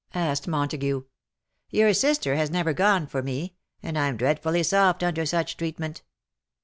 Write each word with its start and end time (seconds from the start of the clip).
asked 0.15 0.47
Montague. 0.47 1.01
^' 1.01 1.05
Your 1.69 1.93
sister 1.93 2.35
has 2.35 2.49
never 2.49 2.73
gone 2.73 3.05
for 3.05 3.21
me— 3.21 3.53
and 3.83 3.97
Fm 3.97 4.17
dreadfully 4.17 4.63
soft 4.63 5.03
under 5.03 5.27
such 5.27 5.57
treatment. 5.57 6.01